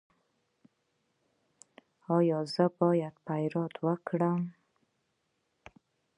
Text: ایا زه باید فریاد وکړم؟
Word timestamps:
ایا 2.17 2.39
زه 2.53 2.65
باید 2.79 3.15
فریاد 3.25 3.73
وکړم؟ 3.85 4.41